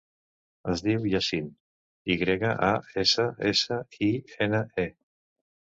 Es 0.71 0.79
diu 0.85 1.03
Yassine: 1.11 1.51
i 2.13 2.17
grega, 2.23 2.55
a, 2.71 2.71
essa, 3.05 3.29
essa, 3.53 3.81
i, 4.11 4.13
ena, 4.47 4.67
e. 4.87 4.91